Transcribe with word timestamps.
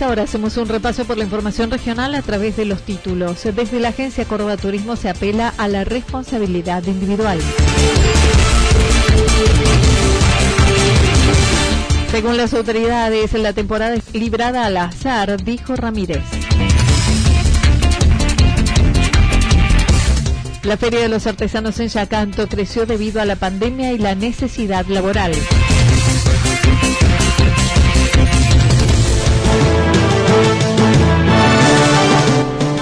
Esta 0.00 0.12
hora 0.12 0.22
hacemos 0.22 0.56
un 0.56 0.66
repaso 0.66 1.04
por 1.04 1.18
la 1.18 1.24
información 1.24 1.70
regional 1.70 2.14
a 2.14 2.22
través 2.22 2.56
de 2.56 2.64
los 2.64 2.80
títulos. 2.80 3.44
Desde 3.44 3.80
la 3.80 3.90
Agencia 3.90 4.24
Córdoba 4.24 4.56
Turismo 4.56 4.96
se 4.96 5.10
apela 5.10 5.52
a 5.58 5.68
la 5.68 5.84
responsabilidad 5.84 6.82
individual. 6.86 7.38
Según 12.10 12.38
las 12.38 12.54
autoridades, 12.54 13.34
la 13.34 13.52
temporada 13.52 13.92
es 13.92 14.14
librada 14.14 14.64
al 14.64 14.78
azar, 14.78 15.44
dijo 15.44 15.76
Ramírez. 15.76 16.22
La 20.62 20.78
Feria 20.78 21.00
de 21.00 21.10
los 21.10 21.26
Artesanos 21.26 21.78
en 21.78 21.88
Yacanto 21.88 22.48
creció 22.48 22.86
debido 22.86 23.20
a 23.20 23.26
la 23.26 23.36
pandemia 23.36 23.92
y 23.92 23.98
la 23.98 24.14
necesidad 24.14 24.86
laboral. 24.86 25.34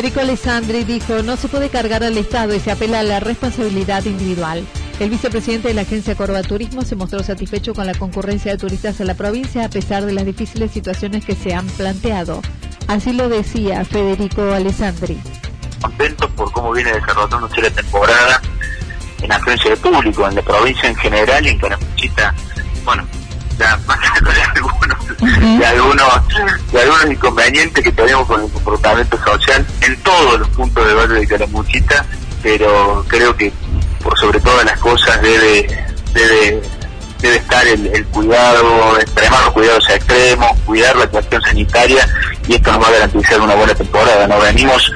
Federico 0.00 0.20
Alessandri 0.20 0.84
dijo, 0.84 1.22
no 1.22 1.36
se 1.36 1.46
puede 1.48 1.68
cargar 1.68 2.02
al 2.02 2.16
Estado 2.16 2.54
y 2.54 2.60
se 2.60 2.70
apela 2.70 3.00
a 3.00 3.02
la 3.02 3.20
responsabilidad 3.20 4.02
individual. 4.06 4.66
El 4.98 5.10
vicepresidente 5.10 5.68
de 5.68 5.74
la 5.74 5.82
agencia 5.82 6.14
Córdoba 6.14 6.40
Turismo 6.40 6.80
se 6.86 6.96
mostró 6.96 7.22
satisfecho 7.22 7.74
con 7.74 7.84
la 7.84 7.92
concurrencia 7.92 8.50
de 8.50 8.56
turistas 8.56 8.98
a 9.02 9.04
la 9.04 9.12
provincia 9.12 9.66
a 9.66 9.68
pesar 9.68 10.06
de 10.06 10.14
las 10.14 10.24
difíciles 10.24 10.70
situaciones 10.70 11.26
que 11.26 11.34
se 11.34 11.52
han 11.52 11.66
planteado. 11.66 12.40
Así 12.88 13.12
lo 13.12 13.28
decía 13.28 13.84
Federico 13.84 14.40
Alessandri. 14.40 15.20
Contento 15.82 16.30
por 16.30 16.50
cómo 16.52 16.72
viene 16.72 16.94
desarrollándose 16.94 17.60
la 17.60 17.70
temporada 17.70 18.40
en 19.20 19.28
la 19.28 19.36
agencia 19.36 19.70
de 19.72 19.76
público, 19.76 20.26
en 20.26 20.34
la 20.34 20.42
provincia 20.42 20.88
en 20.88 20.96
general 20.96 21.44
y 21.44 21.50
en 21.50 21.58
Caramuchita, 21.58 22.34
bueno, 22.86 23.06
de 23.60 24.42
algunos, 24.54 25.58
de 25.58 25.66
algunos, 25.66 26.28
de 26.72 26.80
algunos 26.80 27.10
inconvenientes 27.10 27.84
que 27.84 27.92
tenemos 27.92 28.26
con 28.26 28.42
el 28.42 28.50
comportamiento 28.50 29.18
social 29.22 29.66
en 29.82 30.02
todos 30.02 30.40
los 30.40 30.48
puntos 30.48 30.86
de 30.86 30.94
Valle 30.94 31.14
de 31.14 31.26
Caramuchita, 31.26 32.04
pero 32.42 33.04
creo 33.06 33.36
que 33.36 33.52
por 34.02 34.18
sobre 34.18 34.40
todas 34.40 34.64
las 34.64 34.78
cosas 34.78 35.20
debe, 35.20 35.66
debe, 36.14 36.62
debe 37.20 37.36
estar 37.36 37.66
el, 37.66 37.86
el 37.88 38.06
cuidado, 38.06 38.98
extremar 38.98 39.44
los 39.44 39.52
cuidados 39.52 39.90
extremos, 39.90 40.58
cuidar 40.64 40.96
la 40.96 41.06
cuestión 41.08 41.42
sanitaria 41.42 42.08
y 42.48 42.54
esto 42.54 42.72
nos 42.72 42.82
va 42.82 42.88
a 42.88 42.92
garantizar 42.92 43.40
una 43.40 43.54
buena 43.54 43.74
temporada. 43.74 44.26
No 44.26 44.40
venimos 44.40 44.90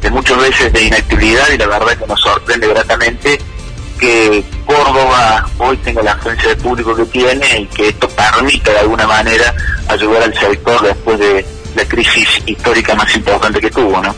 de 0.00 0.10
muchas 0.10 0.38
veces 0.38 0.72
de 0.72 0.82
inactividad 0.82 1.48
y 1.54 1.58
la 1.58 1.66
verdad 1.66 1.96
que 1.96 2.06
nos 2.06 2.20
sorprende 2.20 2.66
gratamente 2.66 3.38
hoy 5.68 5.76
tenga 5.78 6.02
la 6.02 6.12
agencia 6.12 6.48
de 6.48 6.56
público 6.56 6.96
que 6.96 7.04
tiene 7.06 7.60
y 7.60 7.66
que 7.66 7.88
esto 7.88 8.08
permita 8.08 8.72
de 8.72 8.78
alguna 8.78 9.06
manera 9.06 9.54
ayudar 9.88 10.22
al 10.22 10.34
sector 10.34 10.82
después 10.82 11.18
de 11.18 11.44
la 11.76 11.84
crisis 11.84 12.42
histórica 12.46 12.94
más 12.94 13.14
importante 13.14 13.60
que 13.60 13.70
tuvo, 13.70 14.00
¿no? 14.00 14.14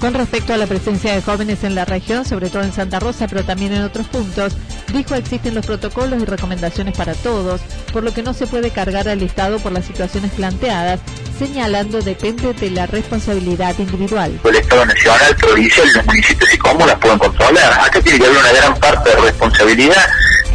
Con 0.00 0.14
respecto 0.14 0.52
a 0.52 0.58
la 0.58 0.66
presencia 0.66 1.14
de 1.14 1.22
jóvenes 1.22 1.64
en 1.64 1.74
la 1.74 1.84
región, 1.84 2.26
sobre 2.26 2.50
todo 2.50 2.62
en 2.62 2.72
Santa 2.72 3.00
Rosa, 3.00 3.26
pero 3.26 3.42
también 3.44 3.72
en 3.72 3.82
otros 3.82 4.06
puntos, 4.08 4.54
dijo 4.92 5.14
existen 5.14 5.54
los 5.54 5.64
protocolos 5.64 6.20
y 6.20 6.26
recomendaciones 6.26 6.96
para 6.96 7.14
todos, 7.14 7.62
por 7.92 8.02
lo 8.02 8.12
que 8.12 8.22
no 8.22 8.34
se 8.34 8.46
puede 8.46 8.70
cargar 8.70 9.08
al 9.08 9.22
Estado 9.22 9.58
por 9.60 9.72
las 9.72 9.86
situaciones 9.86 10.32
planteadas, 10.32 11.00
señalando 11.38 12.02
depende 12.02 12.52
de 12.52 12.70
la 12.70 12.86
responsabilidad 12.86 13.78
individual. 13.78 14.38
El 14.44 14.56
Estado 14.56 14.84
Nacional, 14.84 15.36
provincial, 15.36 15.88
los 15.94 16.06
municipios 16.06 16.52
y 16.52 16.58
comunas 16.58 16.96
pueden 16.96 17.18
controlar. 17.18 17.72
Acá 17.80 18.00
tiene 18.02 18.18
que 18.18 18.26
haber 18.26 18.38
una 18.38 18.52
gran 18.52 18.74
parte 18.76 19.10
de 19.10 19.16
responsabilidad 19.16 20.06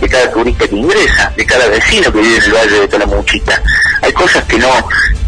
de 0.10 0.18
cada 0.18 0.32
turista 0.32 0.68
que 0.68 0.76
ingresa, 0.76 1.32
de 1.36 1.46
cada 1.46 1.68
vecino 1.68 2.12
que 2.12 2.20
vive 2.20 2.38
en 2.38 2.44
el 2.44 2.54
Valle 2.54 2.80
de 2.80 2.90
Calamuchita. 2.90 3.62
Hay 4.02 4.12
cosas 4.14 4.44
que 4.46 4.58
no, 4.58 4.70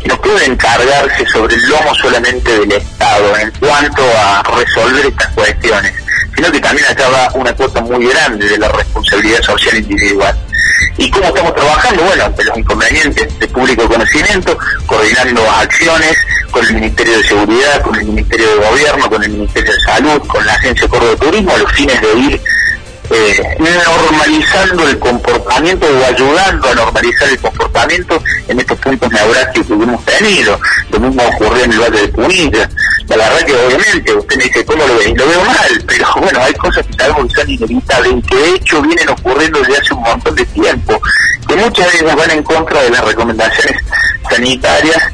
que 0.02 0.08
no 0.08 0.19
pueden 0.22 0.56
cargarse 0.58 1.25
sobre 1.28 1.56
el 1.56 1.69
lomo 1.69 1.94
solamente 1.96 2.59
del 2.59 2.72
Estado 2.72 3.38
en 3.38 3.52
cuanto 3.59 4.02
a 4.18 4.44
resolver 4.44 5.06
estas 5.06 5.31
cuestiones, 5.34 5.94
sino 6.36 6.52
que 6.52 6.59
también 6.59 6.88
acá 6.88 7.09
va 7.09 7.31
una 7.36 7.53
cuota 7.53 7.81
muy 7.81 8.08
grande 8.08 8.47
de 8.47 8.58
la 8.58 8.69
responsabilidad 8.69 9.42
social 9.44 9.78
individual. 9.78 10.36
¿Y 10.98 11.09
cómo 11.12 11.28
estamos 11.28 11.53
trabajando? 11.53 12.03
Bueno, 12.03 12.25
ante 12.25 12.44
los 12.44 12.58
inconvenientes 12.58 13.40
de 13.40 13.48
público 13.48 13.88
conocimiento, 13.88 14.58
coordinando 14.88 15.50
acciones 15.52 16.18
con 16.50 16.66
el 16.66 16.74
Ministerio 16.74 17.18
de 17.18 17.24
Seguridad, 17.24 17.81
con 17.81 17.96
el 17.96 18.06
Ministerio 18.06 18.50
de 18.50 18.68
Gobierno, 18.68 19.09
con 19.09 19.24
el 19.24 19.30
Ministerio 19.30 19.72
de 19.72 19.80
Salud, 19.81 20.22
con 20.28 20.45
la 20.45 20.54
Agencia 20.54 20.88
Córdoba 20.88 21.12
de 21.12 21.18
Turismo, 21.18 21.51
a 21.54 21.57
los 21.57 21.72
fines 21.72 22.01
de 22.01 22.19
ir 22.19 22.42
eh, 23.12 23.58
normalizando 23.60 24.88
el 24.88 25.00
comportamiento 25.00 25.86
o 25.86 26.06
ayudando 26.06 26.69
a 26.69 26.75
normalizar 26.75 27.30
el 27.30 27.40
comportamiento 27.40 28.24
en 28.48 28.60
estos 28.60 28.78
puntos 28.80 29.12
neurálgicos 29.12 29.68
que 29.68 29.84
hemos 29.84 30.06
tenido. 30.06 30.60
Lo 30.92 31.00
mismo 31.00 31.24
ocurrió 31.24 31.63
en 31.63 31.74
el 31.74 31.80
Valle 31.80 32.02
de 32.02 32.08
Punilla. 32.10 32.69
La 33.08 33.18
verdad 33.18 33.46
que 33.46 33.54
obviamente 33.54 34.13
usted 34.13 34.36
me 34.38 34.44
dice, 34.46 34.66
¿cómo 34.66 34.88
lo 34.88 34.98
ve? 34.98 35.13
Lo 35.16 35.28
veo 35.28 35.46
mal, 35.46 35.84
pero 35.88 36.08
bueno, 36.18 36.40
hay 36.42 36.54
cosas 36.54 36.86
que 36.86 36.94
sabemos 36.94 37.34
que 37.34 37.42
son 37.42 37.50
inevitables 37.50 38.13
y 38.13 38.22
que 38.22 38.36
de 38.36 38.56
hecho 38.56 38.81
vienen 38.81 39.10
ocurriendo 39.10 39.60
desde 39.60 39.78
hace 39.78 39.94
un 39.94 40.02
montón 40.02 40.36
de 40.36 40.46
tiempo, 40.46 41.02
que 41.48 41.56
muchas 41.56 41.92
veces 41.92 42.16
van 42.16 42.31
en 42.31 42.44
contra 42.44 42.81
de 42.81 42.90
las 42.90 43.04
recomendaciones 43.04 43.84
sanitarias 44.30 45.12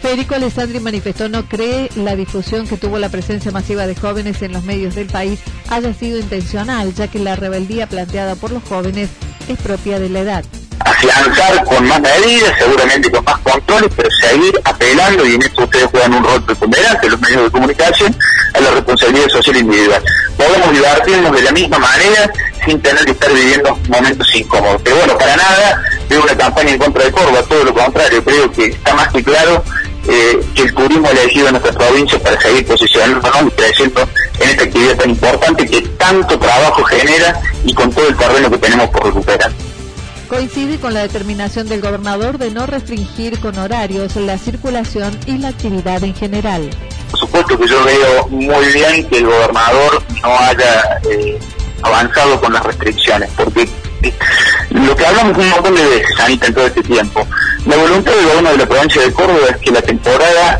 Federico 0.00 0.34
Alessandri 0.34 0.80
manifestó 0.80 1.28
no 1.28 1.46
cree 1.46 1.90
la 1.94 2.16
difusión 2.16 2.66
que 2.66 2.78
tuvo 2.78 2.98
la 2.98 3.10
presencia 3.10 3.50
masiva 3.50 3.86
de 3.86 3.94
jóvenes 3.94 4.40
en 4.40 4.52
los 4.52 4.64
medios 4.64 4.94
del 4.94 5.06
país 5.06 5.40
haya 5.68 5.92
sido 5.92 6.18
intencional, 6.18 6.94
ya 6.94 7.08
que 7.08 7.18
la 7.18 7.36
rebeldía 7.36 7.86
planteada 7.86 8.34
por 8.34 8.50
los 8.50 8.62
jóvenes 8.64 9.10
es 9.48 9.58
propia 9.58 9.98
de 9.98 10.08
la 10.08 10.20
edad. 10.20 10.44
Afianzar 10.80 11.64
con 11.64 11.86
más 11.86 12.00
medidas, 12.00 12.54
seguramente 12.58 13.10
con 13.10 13.22
más 13.24 13.38
controles, 13.40 13.90
pero 13.94 14.08
seguir 14.10 14.58
apelando, 14.64 15.26
y 15.26 15.34
en 15.34 15.42
esto 15.42 15.64
ustedes 15.64 15.86
juegan 15.90 16.14
un 16.14 16.24
rol 16.24 16.42
preponderante, 16.44 17.10
los 17.10 17.20
medios 17.20 17.44
de 17.44 17.50
comunicación, 17.50 18.16
a 18.54 18.60
la 18.60 18.70
responsabilidad 18.70 19.28
social 19.28 19.56
individual. 19.58 20.02
Podemos 20.38 20.72
divertirnos 20.72 21.32
de 21.32 21.42
la 21.42 21.52
misma 21.52 21.78
manera 21.78 22.32
sin 22.64 22.80
tener 22.80 23.04
que 23.04 23.10
estar 23.10 23.32
viviendo 23.32 23.78
momentos 23.88 24.34
incómodos. 24.34 24.80
Pero 24.82 24.96
bueno, 24.96 25.18
para 25.18 25.36
nada 25.36 25.82
veo 26.08 26.22
una 26.22 26.36
campaña 26.36 26.70
en 26.70 26.78
contra 26.78 27.04
de 27.04 27.12
Córdoba, 27.12 27.42
todo 27.48 27.64
lo 27.64 27.74
contrario, 27.74 28.24
creo 28.24 28.50
que 28.50 28.66
está 28.66 28.94
más 28.94 29.08
que 29.08 29.22
claro 29.22 29.62
eh, 30.10 30.40
que 30.54 30.62
el 30.62 30.74
turismo 30.74 31.06
ha 31.06 31.12
elegido 31.12 31.46
en 31.46 31.52
nuestra 31.52 31.72
provincia 31.72 32.18
para 32.18 32.40
seguir 32.40 32.66
posicionándonos 32.66 33.42
y 33.46 33.50
creciendo 33.50 34.08
en 34.40 34.48
esta 34.50 34.64
actividad 34.64 34.96
tan 34.96 35.10
importante 35.10 35.66
que 35.66 35.82
tanto 35.82 36.36
trabajo 36.36 36.82
genera 36.82 37.40
y 37.64 37.72
con 37.72 37.92
todo 37.92 38.08
el 38.08 38.16
terreno 38.16 38.50
que 38.50 38.58
tenemos 38.58 38.88
por 38.88 39.04
recuperar. 39.06 39.52
Coincide 40.28 40.78
con 40.78 40.94
la 40.94 41.02
determinación 41.02 41.68
del 41.68 41.80
gobernador 41.80 42.38
de 42.38 42.50
no 42.50 42.66
restringir 42.66 43.38
con 43.38 43.56
horarios 43.58 44.16
la 44.16 44.36
circulación 44.36 45.16
y 45.26 45.38
la 45.38 45.48
actividad 45.48 46.02
en 46.02 46.14
general. 46.14 46.70
Por 47.10 47.20
supuesto 47.20 47.58
que 47.58 47.68
yo 47.68 47.84
veo 47.84 48.26
muy 48.28 48.66
bien 48.72 49.08
que 49.08 49.18
el 49.18 49.26
gobernador 49.26 50.02
no 50.22 50.38
haya 50.38 51.00
eh, 51.08 51.38
avanzado 51.82 52.40
con 52.40 52.52
las 52.52 52.64
restricciones, 52.64 53.30
porque 53.36 53.68
lo 54.70 54.96
que 54.96 55.06
hablamos 55.06 55.36
un 55.36 55.48
montón 55.48 55.74
de 55.74 55.86
veces, 55.86 56.20
Anita, 56.20 56.46
en 56.46 56.54
todo 56.54 56.66
este 56.66 56.82
tiempo, 56.82 57.26
la 57.66 57.76
voluntad 57.76 58.12
del 58.12 58.26
gobierno 58.26 58.50
de 58.50 58.56
la 58.58 58.66
provincia 58.66 59.02
de 59.02 59.12
Córdoba 59.12 59.46
es 59.50 59.56
que 59.56 59.70
la 59.70 59.82
temporada 59.82 60.58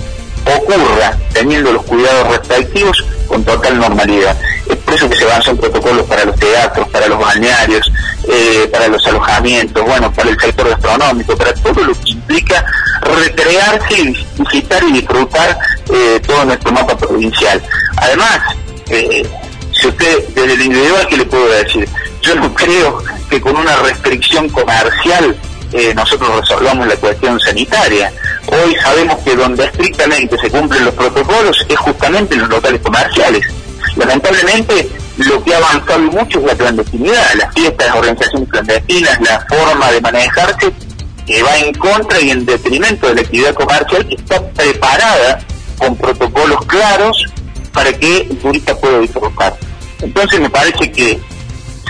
ocurra 0.56 1.16
teniendo 1.32 1.72
los 1.72 1.84
cuidados 1.84 2.28
respectivos 2.28 3.04
con 3.26 3.44
total 3.44 3.78
normalidad. 3.78 4.36
Es 4.68 4.76
por 4.76 4.94
eso 4.94 5.08
que 5.08 5.16
se 5.16 5.24
avanzan 5.24 5.56
protocolos 5.56 6.06
para 6.06 6.24
los 6.24 6.36
teatros, 6.36 6.88
para 6.88 7.06
los 7.06 7.18
balnearios, 7.18 7.90
eh, 8.28 8.68
para 8.72 8.88
los 8.88 9.06
alojamientos, 9.06 9.84
bueno, 9.84 10.12
para 10.12 10.30
el 10.30 10.40
sector 10.40 10.68
gastronómico, 10.68 11.36
para 11.36 11.54
todo 11.54 11.84
lo 11.84 11.94
que 11.94 12.10
implica 12.10 12.64
recrearse, 13.02 14.14
visitar 14.36 14.82
y 14.84 14.92
disfrutar 14.92 15.58
eh, 15.92 16.20
todo 16.26 16.44
nuestro 16.44 16.72
mapa 16.72 16.96
provincial. 16.96 17.62
Además, 17.96 18.40
eh, 18.88 19.28
si 19.72 19.86
usted, 19.86 20.28
desde 20.34 20.54
el 20.54 20.60
individual, 20.62 21.06
¿qué 21.08 21.16
le 21.16 21.24
puedo 21.26 21.48
decir? 21.48 21.88
Yo 22.22 22.34
no 22.34 22.52
creo 22.54 23.02
que 23.30 23.40
con 23.40 23.56
una 23.56 23.76
restricción 23.76 24.48
comercial 24.48 25.36
eh, 25.72 25.94
nosotros 25.94 26.40
resolvamos 26.40 26.86
la 26.88 26.96
cuestión 26.96 27.38
sanitaria. 27.40 28.12
Hoy 28.46 28.74
sabemos 28.82 29.18
que 29.20 29.36
donde 29.36 29.64
estrictamente 29.64 30.36
se 30.38 30.50
cumplen 30.50 30.84
los 30.84 30.94
protocolos 30.94 31.64
es 31.68 31.78
justamente 31.78 32.34
en 32.34 32.40
los 32.40 32.50
locales 32.50 32.80
comerciales. 32.80 33.46
Lamentablemente, 33.96 34.90
lo 35.18 35.42
que 35.44 35.54
ha 35.54 35.58
avanzado 35.58 36.00
mucho 36.00 36.40
es 36.40 36.46
la 36.46 36.54
clandestinidad, 36.56 37.34
las 37.36 37.54
fiestas, 37.54 37.86
las 37.86 37.96
organizaciones 37.96 38.48
clandestinas, 38.48 39.20
la 39.20 39.46
forma 39.48 39.92
de 39.92 40.00
manejarse 40.00 40.72
que 41.26 41.42
va 41.42 41.56
en 41.58 41.72
contra 41.74 42.20
y 42.20 42.30
en 42.30 42.44
detrimento 42.44 43.06
de 43.06 43.14
la 43.14 43.20
actividad 43.20 43.54
comercial 43.54 44.06
que 44.08 44.14
está 44.16 44.42
preparada 44.50 45.38
con 45.78 45.96
protocolos 45.96 46.66
claros 46.66 47.24
para 47.72 47.92
que 47.92 48.22
el 48.22 48.38
turista 48.38 48.74
pueda 48.76 48.98
disfrutar. 48.98 49.56
Entonces 50.02 50.40
me 50.40 50.50
parece 50.50 50.90
que 50.90 51.20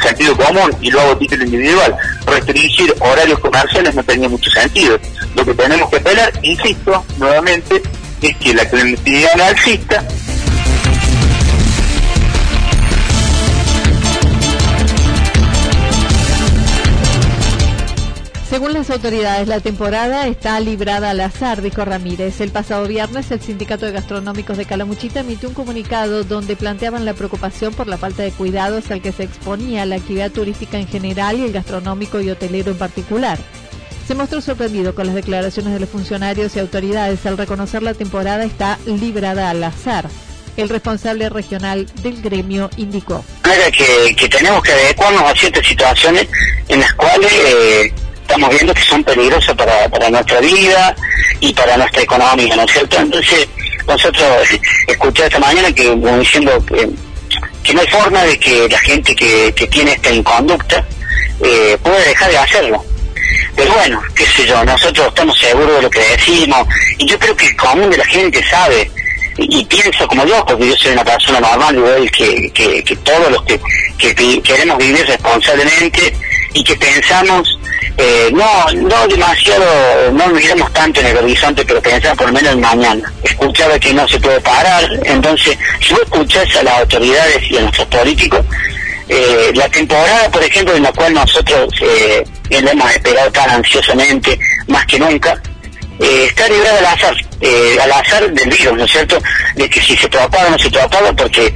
sentido 0.00 0.36
común 0.36 0.74
y 0.80 0.90
luego 0.90 1.16
título 1.16 1.44
individual. 1.44 1.96
Restringir 2.26 2.94
horarios 3.00 3.38
comerciales 3.38 3.94
no 3.94 4.02
tenía 4.02 4.28
mucho 4.28 4.50
sentido. 4.50 4.98
Lo 5.34 5.44
que 5.44 5.54
tenemos 5.54 5.90
que 5.90 5.96
esperar, 5.96 6.32
insisto, 6.42 7.04
nuevamente, 7.18 7.82
es 8.22 8.36
que 8.36 8.54
la 8.54 8.68
clandestinidad 8.68 9.34
no 9.36 9.44
Según 18.50 18.72
las 18.72 18.90
autoridades, 18.90 19.46
la 19.46 19.60
temporada 19.60 20.26
está 20.26 20.58
librada 20.58 21.10
al 21.10 21.20
azar, 21.20 21.62
dijo 21.62 21.84
Ramírez. 21.84 22.40
El 22.40 22.50
pasado 22.50 22.84
viernes, 22.88 23.30
el 23.30 23.40
Sindicato 23.40 23.86
de 23.86 23.92
Gastronómicos 23.92 24.56
de 24.56 24.64
Calamuchita 24.64 25.20
emitió 25.20 25.48
un 25.48 25.54
comunicado 25.54 26.24
donde 26.24 26.56
planteaban 26.56 27.04
la 27.04 27.14
preocupación 27.14 27.72
por 27.72 27.86
la 27.86 27.96
falta 27.96 28.24
de 28.24 28.32
cuidados 28.32 28.90
al 28.90 29.02
que 29.02 29.12
se 29.12 29.22
exponía 29.22 29.86
la 29.86 29.94
actividad 29.94 30.32
turística 30.32 30.78
en 30.78 30.88
general 30.88 31.38
y 31.38 31.44
el 31.44 31.52
gastronómico 31.52 32.20
y 32.20 32.28
hotelero 32.28 32.72
en 32.72 32.78
particular. 32.78 33.38
Se 34.08 34.16
mostró 34.16 34.40
sorprendido 34.40 34.96
con 34.96 35.06
las 35.06 35.14
declaraciones 35.14 35.72
de 35.72 35.78
los 35.78 35.88
funcionarios 35.88 36.56
y 36.56 36.58
autoridades 36.58 37.24
al 37.26 37.38
reconocer 37.38 37.84
la 37.84 37.94
temporada 37.94 38.42
está 38.42 38.80
librada 38.84 39.48
al 39.48 39.62
azar. 39.62 40.08
El 40.56 40.70
responsable 40.70 41.28
regional 41.28 41.86
del 42.02 42.20
gremio 42.20 42.68
indicó. 42.76 43.24
Que, 43.44 44.16
que 44.16 44.28
tenemos 44.28 44.60
que 44.64 44.72
adecuarnos 44.72 45.22
a 45.22 45.36
ciertas 45.36 45.64
situaciones 45.64 46.26
en 46.66 46.80
las 46.80 46.92
cuales... 46.94 47.32
Eh 47.32 47.94
estamos 48.30 48.50
viendo 48.50 48.72
que 48.72 48.82
son 48.82 49.02
peligrosas 49.02 49.56
para, 49.56 49.88
para 49.88 50.08
nuestra 50.08 50.40
vida 50.40 50.94
y 51.40 51.52
para 51.52 51.76
nuestra 51.76 52.02
economía, 52.02 52.54
¿no 52.54 52.62
es 52.62 52.72
cierto? 52.72 53.00
Entonces, 53.00 53.48
nosotros 53.88 54.48
escuché 54.86 55.26
esta 55.26 55.40
mañana 55.40 55.72
que 55.72 55.92
diciendo 56.18 56.64
que, 56.64 57.74
no 57.74 57.80
hay 57.80 57.86
forma 57.88 58.22
de 58.22 58.38
que 58.38 58.68
la 58.68 58.78
gente 58.78 59.16
que, 59.16 59.52
que 59.54 59.66
tiene 59.66 59.92
esta 59.92 60.10
inconducta 60.10 60.84
eh, 61.42 61.76
pueda 61.82 61.98
dejar 61.98 62.30
de 62.30 62.38
hacerlo. 62.38 62.84
Pero 63.56 63.72
bueno, 63.72 64.00
qué 64.14 64.24
sé 64.26 64.46
yo, 64.46 64.64
nosotros 64.64 65.08
estamos 65.08 65.36
seguros 65.38 65.76
de 65.76 65.82
lo 65.82 65.90
que 65.90 66.00
decimos 66.00 66.66
y 66.98 67.06
yo 67.06 67.18
creo 67.18 67.36
que 67.36 67.46
el 67.46 67.56
común 67.56 67.90
de 67.90 67.96
la 67.96 68.06
gente 68.06 68.42
sabe 68.48 68.90
y, 69.38 69.64
pienso 69.64 70.06
como 70.06 70.24
yo, 70.24 70.44
porque 70.44 70.68
yo 70.68 70.76
soy 70.76 70.92
una 70.92 71.04
persona 71.04 71.40
normal, 71.40 71.76
igual 71.76 72.10
que, 72.10 72.50
que, 72.52 72.84
que 72.84 72.96
todos 72.96 73.30
los 73.30 73.42
que, 73.44 73.60
que 73.98 74.42
queremos 74.42 74.78
vivir 74.78 75.04
responsablemente 75.06 76.14
y 76.52 76.62
que 76.62 76.76
pensamos 76.76 77.59
eh, 77.96 78.30
no, 78.32 78.66
no 78.72 79.08
demasiado, 79.08 80.10
no 80.12 80.26
miramos 80.28 80.72
tanto 80.72 81.00
en 81.00 81.06
el 81.06 81.16
horizonte, 81.18 81.64
pero 81.64 81.80
pensamos 81.80 82.18
por 82.18 82.26
lo 82.28 82.32
menos 82.32 82.52
en 82.52 82.60
mañana. 82.60 83.12
Escuchaba 83.22 83.78
que 83.78 83.92
no 83.92 84.06
se 84.08 84.18
puede 84.20 84.40
parar, 84.40 84.88
entonces, 85.04 85.56
si 85.80 85.92
vos 85.92 86.02
escuchás 86.02 86.56
a 86.56 86.62
las 86.62 86.78
autoridades 86.80 87.50
y 87.50 87.56
a 87.58 87.62
nuestros 87.62 87.86
políticos, 87.88 88.44
eh, 89.08 89.50
la 89.54 89.68
temporada, 89.68 90.30
por 90.30 90.42
ejemplo, 90.42 90.74
en 90.76 90.84
la 90.84 90.92
cual 90.92 91.12
nosotros 91.12 91.74
eh, 91.80 92.24
hemos 92.48 92.90
esperado 92.92 93.30
tan 93.32 93.50
ansiosamente, 93.50 94.38
más 94.68 94.86
que 94.86 95.00
nunca, 95.00 95.40
eh, 95.98 96.26
está 96.28 96.48
librada 96.48 96.78
al 96.78 96.86
azar, 96.86 97.16
eh, 97.40 97.76
al 97.82 97.92
azar 97.92 98.32
del 98.32 98.50
virus, 98.50 98.78
¿no 98.78 98.84
es 98.84 98.90
cierto? 98.90 99.20
De 99.56 99.68
que 99.68 99.80
si 99.80 99.96
se 99.96 100.08
propaga 100.08 100.46
o 100.46 100.50
no 100.50 100.58
se 100.58 100.70
propaga, 100.70 101.12
porque 101.12 101.52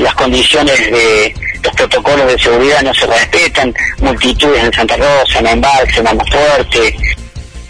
las 0.00 0.14
condiciones 0.14 0.78
de 0.78 1.34
los 1.66 1.74
protocolos 1.74 2.26
de 2.26 2.38
seguridad 2.38 2.82
no 2.82 2.94
se 2.94 3.06
respetan, 3.06 3.74
multitudes 3.98 4.62
en 4.62 4.72
Santa 4.72 4.96
Rosa, 4.96 5.40
en 5.40 5.46
Embalse, 5.48 5.98
en 6.00 6.20
Fuerte. 6.26 6.96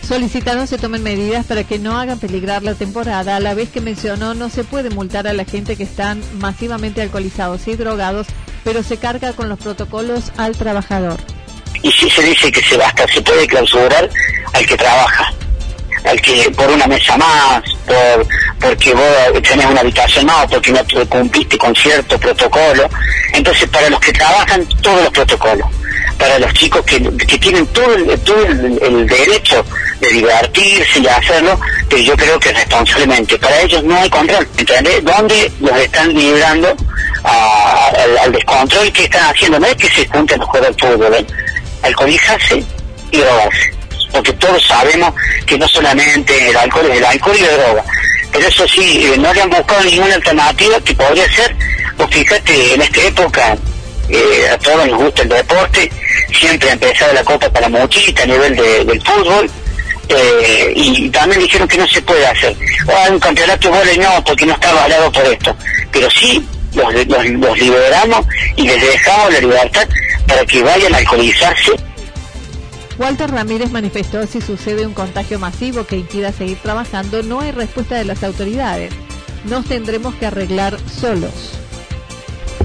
Solicitaron 0.06 0.66
se 0.66 0.78
tomen 0.78 1.02
medidas 1.02 1.46
para 1.46 1.64
que 1.64 1.78
no 1.78 1.98
hagan 1.98 2.20
peligrar 2.20 2.62
la 2.62 2.74
temporada, 2.74 3.36
a 3.36 3.40
la 3.40 3.54
vez 3.54 3.70
que 3.70 3.80
mencionó 3.80 4.34
no 4.34 4.48
se 4.50 4.62
puede 4.62 4.90
multar 4.90 5.26
a 5.26 5.32
la 5.32 5.44
gente 5.44 5.76
que 5.76 5.82
están 5.82 6.22
masivamente 6.38 7.02
alcoholizados 7.02 7.66
y 7.66 7.74
drogados, 7.74 8.26
pero 8.62 8.82
se 8.82 8.98
carga 8.98 9.32
con 9.32 9.48
los 9.48 9.58
protocolos 9.58 10.30
al 10.36 10.56
trabajador. 10.56 11.18
Y 11.82 11.90
si 11.90 12.08
se 12.08 12.22
dice 12.22 12.52
que 12.52 12.62
se 12.62 12.76
basta, 12.76 13.06
se 13.08 13.20
puede 13.22 13.46
clausurar 13.46 14.08
al 14.52 14.66
que 14.66 14.76
trabaja 14.76 15.32
al 16.06 16.20
que 16.20 16.50
por 16.50 16.70
una 16.70 16.86
mesa 16.86 17.16
más, 17.16 17.62
por 17.86 18.26
porque 18.60 18.94
vos 18.94 19.42
tenés 19.42 19.66
una 19.66 19.80
habitación 19.80 20.26
más, 20.26 20.46
porque 20.46 20.72
no 20.72 20.84
te 20.84 21.06
cumpliste 21.06 21.58
con 21.58 21.74
cierto 21.74 22.18
protocolo. 22.18 22.88
Entonces, 23.32 23.68
para 23.68 23.90
los 23.90 24.00
que 24.00 24.12
trabajan, 24.12 24.66
todos 24.80 25.02
los 25.02 25.12
protocolos. 25.12 25.66
Para 26.18 26.38
los 26.38 26.52
chicos 26.54 26.82
que, 26.84 27.00
que 27.26 27.38
tienen 27.38 27.66
todo, 27.68 27.94
el, 27.94 28.18
todo 28.20 28.46
el, 28.46 29.06
derecho 29.06 29.64
de 30.00 30.08
divertirse 30.08 31.00
y 31.00 31.06
hacerlo, 31.06 31.60
pero 31.90 32.02
yo 32.02 32.16
creo 32.16 32.40
que 32.40 32.52
responsablemente. 32.52 33.38
Para 33.38 33.60
ellos 33.60 33.84
no 33.84 33.96
hay 33.96 34.08
control, 34.08 34.48
¿entendés? 34.56 35.04
¿Dónde 35.04 35.52
los 35.60 35.76
están 35.78 36.14
librando 36.14 36.74
al, 37.22 38.32
descontrol 38.32 38.90
que 38.92 39.04
están 39.04 39.34
haciendo? 39.34 39.58
No 39.58 39.66
es 39.66 39.76
que 39.76 39.88
se 39.88 40.08
junten 40.08 40.38
los 40.38 40.48
juegos 40.48 40.76
del 40.76 40.90
fútbol, 40.90 41.14
¿eh? 41.14 41.26
alcoholizarse 41.82 42.64
y 43.10 43.18
drogarse 43.18 43.75
porque 44.12 44.32
todos 44.34 44.64
sabemos 44.66 45.12
que 45.46 45.58
no 45.58 45.66
solamente 45.68 46.50
el 46.50 46.56
alcohol 46.56 46.86
es 46.90 46.98
el 46.98 47.04
alcohol 47.04 47.36
y 47.38 47.42
la 47.42 47.52
droga. 47.52 47.84
Pero 48.32 48.48
eso 48.48 48.68
sí, 48.68 49.06
eh, 49.06 49.18
no 49.18 49.32
le 49.32 49.42
han 49.42 49.50
buscado 49.50 49.82
ninguna 49.84 50.14
alternativa 50.14 50.80
que 50.80 50.94
podría 50.94 51.30
ser, 51.32 51.56
pues 51.96 52.10
fíjate, 52.10 52.74
en 52.74 52.82
esta 52.82 53.00
época 53.02 53.56
eh, 54.08 54.48
a 54.52 54.58
todos 54.58 54.86
nos 54.86 54.98
gusta 54.98 55.22
el 55.22 55.28
deporte, 55.28 55.90
siempre 56.38 56.70
ha 56.70 56.72
empezado 56.72 57.12
la 57.12 57.24
Copa 57.24 57.50
para 57.50 57.68
Mochita 57.68 58.22
a 58.22 58.26
nivel 58.26 58.54
del 58.54 59.02
fútbol, 59.02 59.50
eh, 60.08 60.72
y 60.76 61.08
también 61.10 61.40
dijeron 61.40 61.66
que 61.66 61.78
no 61.78 61.86
se 61.86 62.00
puede 62.02 62.26
hacer. 62.26 62.54
O 62.86 63.12
un 63.12 63.18
campeonato 63.18 63.70
de 63.84 63.96
no, 63.98 64.22
porque 64.24 64.46
no 64.46 64.54
está 64.54 64.70
avalado 64.70 65.10
por 65.10 65.24
esto. 65.24 65.56
Pero 65.90 66.08
sí, 66.10 66.46
los 66.72 67.58
liberamos 67.58 68.26
y 68.54 68.62
les 68.62 68.80
dejamos 68.80 69.32
la 69.32 69.40
libertad 69.40 69.88
para 70.28 70.44
que 70.44 70.62
vayan 70.62 70.94
a 70.94 70.98
alcoholizarse 70.98 71.72
Walter 72.98 73.30
Ramírez 73.30 73.70
manifestó 73.70 74.26
si 74.26 74.40
sucede 74.40 74.86
un 74.86 74.94
contagio 74.94 75.38
masivo 75.38 75.84
que 75.84 75.96
impida 75.96 76.32
seguir 76.32 76.58
trabajando, 76.58 77.22
no 77.22 77.40
hay 77.40 77.52
respuesta 77.52 77.96
de 77.96 78.04
las 78.04 78.24
autoridades. 78.24 78.92
Nos 79.44 79.66
tendremos 79.66 80.14
que 80.14 80.26
arreglar 80.26 80.78
solos. 80.88 81.58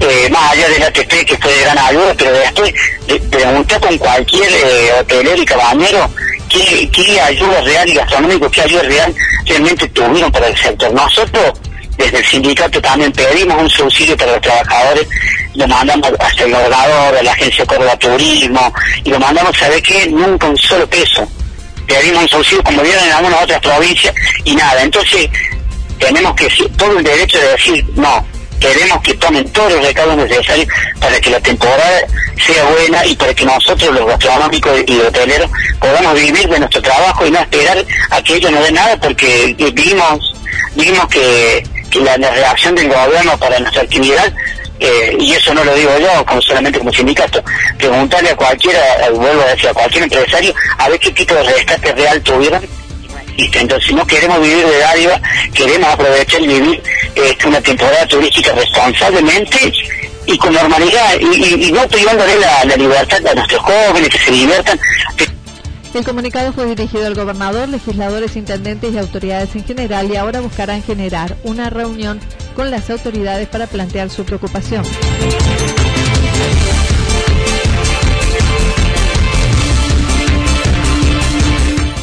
Eh, 0.00 0.28
más 0.30 0.52
allá 0.52 0.68
del 0.68 0.82
ATP 0.82 1.24
que 1.26 1.36
fue 1.36 1.52
de 1.52 1.60
gran 1.60 1.78
ayuda, 1.78 2.14
pero 2.16 2.32
después 2.32 2.72
de, 3.06 3.20
pregunté 3.20 3.78
con 3.78 3.98
cualquier 3.98 4.50
eh, 4.50 4.92
hotelero 5.00 5.42
y 5.42 5.44
cabañero 5.44 6.10
qué, 6.48 6.90
qué 6.90 7.20
ayuda 7.20 7.60
real 7.60 7.88
y 7.88 7.94
gastronómico, 7.94 8.50
qué 8.50 8.62
ayuda 8.62 8.82
real 8.82 9.14
realmente 9.46 9.88
tuvieron 9.90 10.32
para 10.32 10.48
el 10.48 10.56
sector. 10.56 10.92
Nosotros 10.92 11.52
desde 11.96 12.18
el 12.18 12.24
sindicato 12.24 12.80
también 12.80 13.12
pedimos 13.12 13.62
un 13.62 13.70
subsidio 13.70 14.16
para 14.16 14.32
los 14.32 14.40
trabajadores 14.40 15.06
lo 15.54 15.68
mandamos 15.68 16.10
hasta 16.18 16.44
el 16.44 16.52
gobernador, 16.52 17.16
a 17.16 17.22
la 17.22 17.32
agencia 17.32 17.66
Córdoba 17.66 17.96
Turismo, 17.98 18.72
y 19.04 19.10
lo 19.10 19.20
mandamos, 19.20 19.56
¿sabe 19.56 19.82
qué? 19.82 20.06
Nunca 20.08 20.48
un 20.48 20.56
solo 20.56 20.86
peso. 20.88 21.26
Pedimos 21.86 22.22
un 22.22 22.28
subsidio 22.28 22.62
como 22.62 22.82
vieron 22.82 23.04
en 23.04 23.12
algunas 23.12 23.42
otras 23.42 23.60
provincias 23.60 24.14
y 24.44 24.54
nada. 24.54 24.82
Entonces, 24.82 25.28
tenemos 25.98 26.34
que 26.34 26.48
todo 26.76 26.98
el 26.98 27.04
derecho 27.04 27.38
de 27.38 27.48
decir, 27.48 27.84
no, 27.94 28.24
queremos 28.62 29.02
que 29.02 29.14
tomen 29.14 29.48
todos 29.50 29.72
los 29.72 29.84
recaudos 29.84 30.16
necesarios 30.16 30.68
para 31.00 31.20
que 31.20 31.30
la 31.30 31.40
temporada 31.40 32.00
sea 32.46 32.64
buena 32.64 33.04
y 33.04 33.16
para 33.16 33.34
que 33.34 33.44
nosotros 33.44 33.92
los 33.92 34.06
gastronómicos 34.06 34.80
y 34.86 35.00
hoteleros 35.00 35.50
podamos 35.80 36.14
vivir 36.14 36.48
de 36.48 36.58
nuestro 36.60 36.80
trabajo 36.80 37.26
y 37.26 37.30
no 37.30 37.40
esperar 37.40 37.84
a 38.10 38.22
que 38.22 38.36
ellos 38.36 38.52
nos 38.52 38.62
den 38.64 38.74
nada 38.74 38.96
porque 39.00 39.54
vimos 39.74 40.32
vimos 40.74 41.06
que, 41.08 41.62
la, 42.00 42.16
reacción 42.16 42.74
del 42.74 42.88
gobierno 42.88 43.36
para 43.38 43.58
nuestra 43.58 43.82
actividad 43.82 44.32
eh, 44.82 45.16
y 45.18 45.32
eso 45.32 45.54
no 45.54 45.64
lo 45.64 45.74
digo 45.74 45.90
yo 45.98 46.24
como 46.26 46.42
solamente 46.42 46.78
como 46.78 46.92
sindicato, 46.92 47.42
preguntarle 47.78 48.30
a 48.30 48.36
cualquiera, 48.36 48.80
vuelvo 49.14 49.42
a 49.42 49.46
decir, 49.46 49.68
a 49.68 49.74
cualquier 49.74 50.04
empresario 50.04 50.54
a 50.78 50.88
ver 50.88 50.98
qué 50.98 51.10
tipo 51.12 51.34
de 51.34 51.42
rescate 51.42 51.92
real 51.92 52.20
tuvieron 52.22 52.62
entonces, 53.36 53.88
si 53.88 53.94
no 53.94 54.06
queremos 54.06 54.40
vivir 54.40 54.66
de 54.66 54.78
dádiva, 54.78 55.20
queremos 55.54 55.88
aprovechar 55.90 56.40
y 56.42 56.46
vivir 56.48 56.82
este, 57.14 57.46
una 57.46 57.60
temporada 57.60 58.06
turística 58.06 58.52
responsablemente 58.52 59.72
y 60.26 60.38
con 60.38 60.52
normalidad 60.52 61.18
y, 61.20 61.72
no 61.72 61.86
privándole 61.88 62.38
la, 62.38 62.64
la 62.64 62.76
libertad 62.76 63.26
a 63.26 63.34
nuestros 63.34 63.62
jóvenes 63.62 64.08
que 64.08 64.18
se 64.18 64.30
diviertan. 64.30 64.78
El 65.94 66.04
comunicado 66.04 66.52
fue 66.54 66.66
dirigido 66.66 67.06
al 67.06 67.14
gobernador, 67.14 67.68
legisladores, 67.68 68.36
intendentes 68.36 68.94
y 68.94 68.98
autoridades 68.98 69.54
en 69.54 69.64
general 69.64 70.10
y 70.10 70.16
ahora 70.16 70.40
buscarán 70.40 70.82
generar 70.82 71.36
una 71.44 71.68
reunión 71.68 72.18
con 72.52 72.70
las 72.70 72.90
autoridades 72.90 73.48
para 73.48 73.66
plantear 73.66 74.10
su 74.10 74.24
preocupación. 74.24 74.84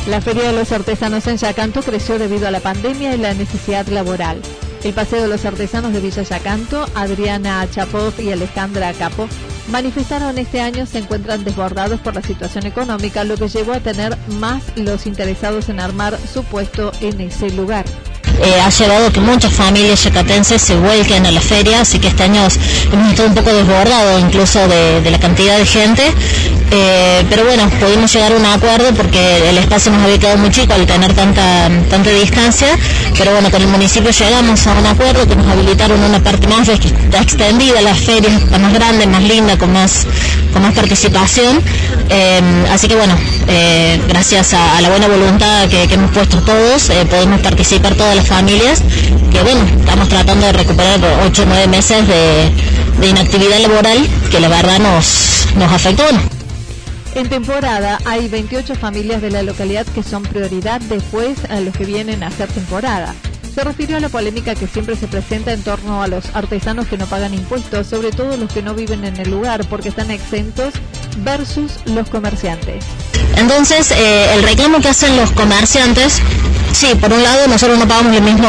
La 0.07 0.21
Feria 0.21 0.51
de 0.51 0.53
los 0.53 0.71
Artesanos 0.71 1.27
en 1.27 1.37
Yacanto 1.37 1.83
creció 1.83 2.17
debido 2.17 2.47
a 2.47 2.51
la 2.51 2.61
pandemia 2.61 3.13
y 3.13 3.19
la 3.19 3.35
necesidad 3.35 3.85
laboral. 3.87 4.41
El 4.83 4.93
Paseo 4.93 5.21
de 5.21 5.27
los 5.27 5.45
Artesanos 5.45 5.93
de 5.93 5.99
Villa 5.99 6.23
Yacanto, 6.23 6.87
Adriana 6.95 7.67
Chapov 7.69 8.19
y 8.19 8.31
Alejandra 8.31 8.91
Capo, 8.93 9.27
manifestaron 9.69 10.37
este 10.37 10.61
año 10.61 10.85
se 10.85 10.99
encuentran 10.99 11.43
desbordados 11.43 11.99
por 11.99 12.15
la 12.15 12.21
situación 12.21 12.65
económica, 12.65 13.23
lo 13.23 13.37
que 13.37 13.49
llevó 13.49 13.73
a 13.73 13.81
tener 13.81 14.17
más 14.39 14.63
los 14.75 15.05
interesados 15.05 15.69
en 15.69 15.79
armar 15.79 16.17
su 16.33 16.43
puesto 16.43 16.91
en 17.01 17.21
ese 17.21 17.51
lugar. 17.51 17.85
Eh, 18.41 18.61
ha 18.61 18.69
llevado 18.69 19.11
que 19.11 19.19
muchas 19.19 19.53
familias 19.53 20.03
yacatenses 20.03 20.61
se 20.61 20.75
vuelquen 20.75 21.25
a 21.25 21.31
la 21.31 21.41
feria, 21.41 21.81
así 21.81 21.99
que 21.99 22.07
este 22.07 22.23
año 22.23 22.47
hemos 22.91 23.09
estado 23.09 23.27
un 23.27 23.35
poco 23.35 23.53
desbordados 23.53 24.21
incluso 24.21 24.65
de, 24.67 25.09
la 25.09 25.19
cantidad 25.19 25.57
de 25.57 25.65
gente, 25.65 26.03
eh, 26.71 27.25
pero 27.29 27.45
bueno, 27.45 27.69
pudimos 27.79 28.11
llegar 28.13 28.31
a 28.31 28.35
un 28.35 28.45
acuerdo 28.45 28.93
porque 28.93 29.49
el 29.49 29.57
espacio 29.57 29.91
nos 29.91 30.03
había 30.03 30.19
quedado 30.19 30.37
muy 30.37 30.51
chico 30.51 30.73
al 30.73 30.85
tener 30.85 31.13
tanta, 31.13 31.69
tanta 31.89 32.09
distancia, 32.11 32.67
pero 33.17 33.31
bueno, 33.31 33.49
con 33.49 33.61
el 33.61 33.67
municipio 33.67 34.11
llegamos 34.11 34.67
a 34.67 34.73
un 34.73 34.85
acuerdo 34.85 35.27
que 35.27 35.35
nos 35.35 35.47
habilitaron 35.47 35.99
una 36.03 36.21
parte 36.21 36.47
más 36.47 36.69
extendida, 36.69 37.81
la 37.81 37.95
feria 37.95 38.29
más 38.59 38.73
grande, 38.73 39.07
más 39.07 39.23
linda, 39.23 39.57
con 39.57 39.73
más, 39.73 40.05
con 40.53 40.61
más 40.61 40.73
participación, 40.73 41.61
eh, 42.09 42.41
así 42.71 42.87
que 42.87 42.95
bueno, 42.95 43.15
gracias 44.07 44.53
a, 44.53 44.79
la 44.81 44.89
buena 44.89 45.07
voluntad 45.07 45.67
que, 45.69 45.83
hemos 45.83 46.11
puesto 46.11 46.37
todos, 46.41 46.91
podemos 47.09 47.39
participar 47.41 47.95
todas 47.95 48.15
las 48.15 48.27
familias, 48.27 48.83
que 49.31 49.41
bueno, 49.41 49.61
estamos 49.79 50.07
tratando 50.07 50.45
de 50.45 50.53
recuperar 50.53 50.99
8 51.25 51.41
o 51.41 51.45
9 51.45 51.67
meses 51.67 52.07
de, 52.07 53.07
inactividad 53.07 53.59
laboral 53.59 53.97
que 54.29 54.39
la 54.39 54.49
verdad 54.49 54.79
nos, 54.79 55.47
nos 55.55 55.71
afectó. 55.71 56.03
En 57.19 57.27
temporada 57.27 57.99
hay 58.05 58.29
28 58.29 58.75
familias 58.75 59.21
de 59.21 59.29
la 59.29 59.43
localidad 59.43 59.85
que 59.87 60.03
son 60.03 60.23
prioridad 60.23 60.79
después 60.79 61.43
a 61.49 61.59
los 61.59 61.75
que 61.75 61.83
vienen 61.83 62.23
a 62.23 62.27
hacer 62.27 62.47
temporada. 62.47 63.13
Se 63.53 63.61
refirió 63.61 63.97
a 63.97 63.99
la 63.99 64.07
polémica 64.07 64.55
que 64.55 64.67
siempre 64.67 64.95
se 64.95 65.09
presenta 65.09 65.51
en 65.51 65.61
torno 65.61 66.01
a 66.01 66.07
los 66.07 66.33
artesanos 66.33 66.87
que 66.87 66.97
no 66.97 67.07
pagan 67.07 67.33
impuestos, 67.33 67.87
sobre 67.87 68.11
todo 68.11 68.37
los 68.37 68.53
que 68.53 68.61
no 68.61 68.73
viven 68.73 69.03
en 69.03 69.17
el 69.17 69.29
lugar 69.29 69.67
porque 69.67 69.89
están 69.89 70.11
exentos 70.11 70.73
versus 71.17 71.71
los 71.85 72.09
comerciantes. 72.09 72.85
Entonces, 73.35 73.91
eh, 73.91 74.33
el 74.35 74.43
reclamo 74.43 74.79
que 74.79 74.89
hacen 74.89 75.15
los 75.15 75.31
comerciantes 75.31 76.21
sí, 76.73 76.95
por 76.95 77.11
un 77.11 77.21
lado 77.21 77.47
nosotros 77.47 77.77
no 77.77 77.87
pagamos 77.87 78.15
el 78.15 78.23
mismo, 78.23 78.47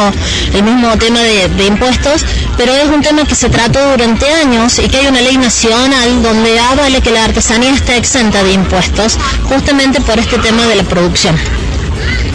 el 0.54 0.62
mismo 0.62 0.96
tema 0.98 1.20
de, 1.20 1.66
impuestos, 1.66 2.24
pero 2.56 2.72
es 2.72 2.88
un 2.88 3.02
tema 3.02 3.24
que 3.24 3.34
se 3.34 3.48
trató 3.48 3.90
durante 3.90 4.26
años 4.32 4.78
y 4.78 4.88
que 4.88 4.98
hay 4.98 5.06
una 5.06 5.20
ley 5.20 5.36
nacional 5.36 6.22
donde 6.22 6.50
de 6.50 7.00
que 7.00 7.10
la 7.10 7.24
artesanía 7.24 7.72
está 7.72 7.96
exenta 7.96 8.42
de 8.42 8.52
impuestos, 8.52 9.16
justamente 9.48 10.00
por 10.00 10.18
este 10.18 10.38
tema 10.38 10.66
de 10.66 10.76
la 10.76 10.82
producción. 10.84 11.36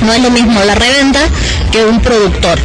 No 0.05 0.13
es 0.13 0.21
lo 0.21 0.29
mismo 0.29 0.63
la 0.63 0.75
reventa 0.75 1.19
que 1.71 1.85
un 1.85 1.99
productor. 2.01 2.59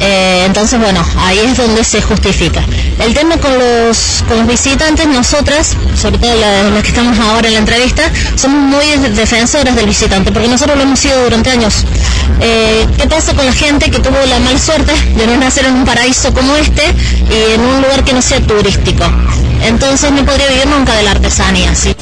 Eh, 0.00 0.44
entonces, 0.46 0.78
bueno, 0.78 1.04
ahí 1.18 1.38
es 1.38 1.56
donde 1.56 1.84
se 1.84 2.02
justifica. 2.02 2.62
El 2.98 3.12
tema 3.12 3.36
con 3.38 3.52
los, 3.58 4.24
con 4.28 4.46
visitantes, 4.46 5.06
nosotras, 5.06 5.76
sobre 6.00 6.18
todo 6.18 6.30
las, 6.36 6.82
que 6.82 6.88
estamos 6.88 7.18
ahora 7.18 7.48
en 7.48 7.54
la 7.54 7.60
entrevista, 7.60 8.02
somos 8.36 8.60
muy 8.60 8.86
defensoras 9.14 9.74
del 9.74 9.86
visitante, 9.86 10.30
porque 10.30 10.48
nosotros 10.48 10.76
lo 10.76 10.84
hemos 10.84 11.00
sido 11.00 11.22
durante 11.24 11.50
años. 11.50 11.84
Eh, 12.40 12.86
¿Qué 12.96 13.06
pasa 13.06 13.34
con 13.34 13.44
la 13.44 13.52
gente 13.52 13.90
que 13.90 13.98
tuvo 13.98 14.16
la 14.28 14.38
mala 14.38 14.58
suerte 14.58 14.92
de 15.16 15.26
no 15.26 15.36
nacer 15.36 15.66
en 15.66 15.74
un 15.74 15.84
paraíso 15.84 16.32
como 16.32 16.56
este 16.56 16.82
y 17.30 17.54
en 17.54 17.60
un 17.60 17.82
lugar 17.82 18.04
que 18.04 18.12
no 18.12 18.22
sea 18.22 18.40
turístico? 18.40 19.04
Entonces 19.62 20.12
no 20.12 20.24
podría 20.24 20.48
vivir 20.48 20.66
nunca 20.66 20.94
de 20.94 21.02
la 21.02 21.12
artesanía, 21.12 21.74
¿sí? 21.74 21.94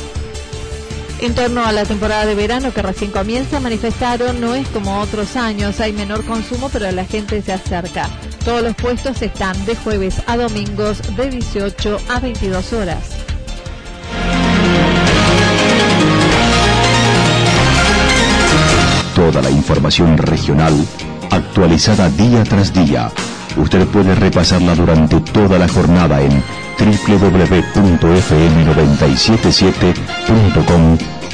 En 1.23 1.37
torno 1.37 1.65
a 1.65 1.71
la 1.71 1.85
temporada 1.85 2.27
de 2.27 2.35
verano 2.35 2.75
que 2.75 2.83
recién 2.83 3.13
comienza, 3.13 3.61
manifestaron 3.61 4.41
no 4.41 4.57
es 4.57 4.67
como 4.71 4.99
otros 4.99 5.37
años, 5.37 5.79
hay 5.79 5.93
menor 5.93 6.25
consumo, 6.25 6.69
pero 6.69 6.91
la 6.91 7.05
gente 7.05 7.41
se 7.43 7.53
acerca. 7.53 8.09
Todos 8.45 8.61
los 8.61 8.75
puestos 8.75 9.23
están 9.23 9.65
de 9.65 9.77
jueves 9.77 10.21
a 10.27 10.37
domingos 10.37 11.01
de 11.17 11.31
18 11.31 11.99
a 12.09 12.19
22 12.19 12.73
horas. 12.73 12.99
Toda 19.15 19.43
la 19.43 19.51
información 19.51 20.19
regional 20.19 20.75
actualizada 21.31 22.11
día 22.11 22.43
tras 22.43 22.73
día. 22.73 23.13
Usted 23.57 23.87
puede 23.87 24.17
repasarla 24.17 24.75
durante 24.75 25.21
toda 25.21 25.57
la 25.57 25.69
jornada 25.69 26.21
en 26.21 26.43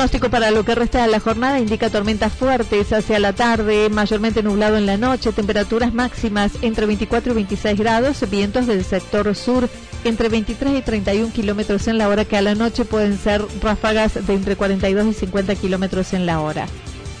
Pronóstico 0.00 0.30
para 0.30 0.50
lo 0.50 0.64
que 0.64 0.74
resta 0.74 1.02
de 1.02 1.10
la 1.10 1.20
jornada 1.20 1.60
indica 1.60 1.90
tormentas 1.90 2.32
fuertes 2.32 2.90
hacia 2.90 3.18
la 3.18 3.34
tarde, 3.34 3.90
mayormente 3.90 4.42
nublado 4.42 4.78
en 4.78 4.86
la 4.86 4.96
noche, 4.96 5.30
temperaturas 5.30 5.92
máximas 5.92 6.52
entre 6.62 6.86
24 6.86 7.32
y 7.32 7.34
26 7.34 7.78
grados, 7.78 8.30
vientos 8.30 8.66
del 8.66 8.82
sector 8.82 9.36
sur 9.36 9.68
entre 10.04 10.30
23 10.30 10.78
y 10.78 10.80
31 10.80 11.34
kilómetros 11.34 11.86
en 11.86 11.98
la 11.98 12.08
hora, 12.08 12.24
que 12.24 12.38
a 12.38 12.40
la 12.40 12.54
noche 12.54 12.86
pueden 12.86 13.18
ser 13.18 13.44
ráfagas 13.60 14.26
de 14.26 14.32
entre 14.32 14.56
42 14.56 15.06
y 15.06 15.12
50 15.12 15.54
kilómetros 15.56 16.14
en 16.14 16.24
la 16.24 16.40
hora. 16.40 16.66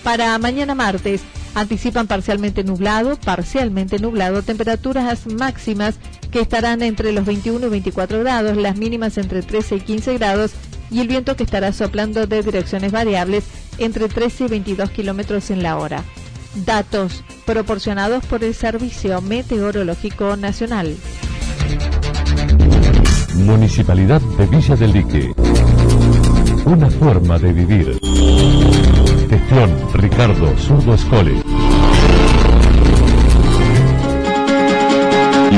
Para 0.02 0.38
mañana 0.38 0.74
martes, 0.74 1.20
anticipan 1.54 2.06
parcialmente 2.06 2.64
nublado, 2.64 3.16
parcialmente 3.16 3.98
nublado, 3.98 4.40
temperaturas 4.40 5.26
máximas 5.26 5.96
que 6.30 6.40
estarán 6.40 6.80
entre 6.80 7.12
los 7.12 7.26
21 7.26 7.66
y 7.66 7.68
24 7.68 8.20
grados, 8.20 8.56
las 8.56 8.78
mínimas 8.78 9.18
entre 9.18 9.42
13 9.42 9.76
y 9.76 9.80
15 9.80 10.14
grados 10.16 10.52
y 10.90 11.00
el 11.00 11.08
viento 11.08 11.36
que 11.36 11.44
estará 11.44 11.72
soplando 11.72 12.26
de 12.26 12.42
direcciones 12.42 12.92
variables 12.92 13.44
entre 13.78 14.08
13 14.08 14.44
y 14.44 14.48
22 14.48 14.90
kilómetros 14.90 15.50
en 15.50 15.62
la 15.62 15.76
hora. 15.78 16.04
Datos 16.54 17.22
proporcionados 17.46 18.26
por 18.26 18.42
el 18.42 18.54
Servicio 18.54 19.20
Meteorológico 19.20 20.36
Nacional. 20.36 20.96
Municipalidad 23.34 24.20
de 24.20 24.46
Villa 24.46 24.76
del 24.76 24.92
Lique. 24.92 25.32
Una 26.64 26.90
forma 26.90 27.38
de 27.38 27.52
vivir. 27.52 27.98
Gestión 29.30 29.70
Ricardo 29.94 30.56
Zurdo 30.58 30.94
Escole. 30.94 31.59